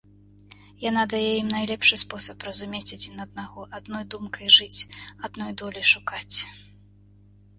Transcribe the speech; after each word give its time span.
Яна 0.83 1.01
дае 1.11 1.31
ім 1.41 1.49
найлепшы 1.55 1.95
спосаб 2.03 2.45
разумець 2.47 2.93
адзін 2.97 3.21
аднаго, 3.25 3.67
адной 3.79 4.03
думкай 4.15 4.47
жыць, 4.57 4.85
адной 5.29 5.51
долі 5.63 5.83
шукаць. 5.93 6.37